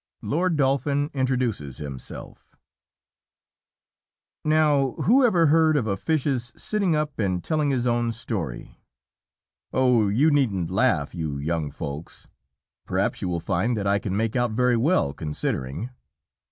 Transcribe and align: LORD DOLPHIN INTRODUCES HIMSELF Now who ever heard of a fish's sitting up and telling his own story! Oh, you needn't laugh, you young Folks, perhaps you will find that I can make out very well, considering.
LORD 0.23 0.57
DOLPHIN 0.57 1.11
INTRODUCES 1.13 1.77
HIMSELF 1.77 2.55
Now 4.43 4.93
who 4.93 5.23
ever 5.23 5.45
heard 5.45 5.77
of 5.77 5.85
a 5.85 5.95
fish's 5.95 6.51
sitting 6.57 6.95
up 6.95 7.19
and 7.19 7.43
telling 7.43 7.69
his 7.69 7.85
own 7.85 8.11
story! 8.11 8.79
Oh, 9.71 10.07
you 10.09 10.31
needn't 10.31 10.71
laugh, 10.71 11.13
you 11.13 11.37
young 11.37 11.69
Folks, 11.69 12.27
perhaps 12.87 13.21
you 13.21 13.29
will 13.29 13.39
find 13.39 13.77
that 13.77 13.85
I 13.85 13.99
can 13.99 14.17
make 14.17 14.35
out 14.35 14.49
very 14.53 14.75
well, 14.75 15.13
considering. 15.13 15.91